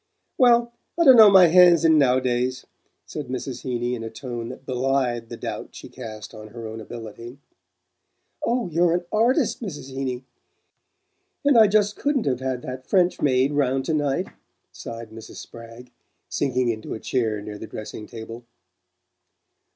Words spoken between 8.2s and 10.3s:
"Oh, you're an ARTIST, Mrs. Heeny